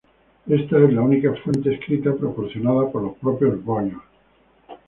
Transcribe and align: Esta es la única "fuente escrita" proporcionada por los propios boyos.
Esta 0.47 0.79
es 0.83 0.93
la 0.93 1.03
única 1.03 1.31
"fuente 1.43 1.75
escrita" 1.75 2.11
proporcionada 2.15 2.91
por 2.91 3.03
los 3.03 3.17
propios 3.19 3.63
boyos. 3.63 4.01